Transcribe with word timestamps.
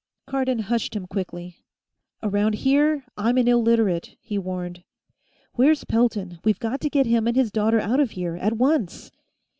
Cardon 0.25 0.57
hushed 0.57 0.95
him 0.95 1.05
quickly. 1.05 1.63
"Around 2.23 2.55
here, 2.55 3.05
I'm 3.17 3.37
an 3.37 3.47
Illiterate," 3.47 4.15
he 4.19 4.39
warned. 4.39 4.83
"Where's 5.53 5.83
Pelton? 5.83 6.39
We've 6.43 6.57
got 6.57 6.81
to 6.81 6.89
get 6.89 7.05
him 7.05 7.27
and 7.27 7.35
his 7.35 7.51
daughter 7.51 7.79
out 7.79 7.99
of 7.99 8.09
here, 8.09 8.35
at 8.37 8.53
once." 8.57 9.11